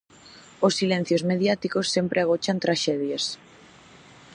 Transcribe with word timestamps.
Os 0.65 0.73
silencios 0.79 1.25
mediáticos 1.31 1.91
sempre 1.95 2.19
agochan 2.19 2.57
traxedias. 2.63 3.23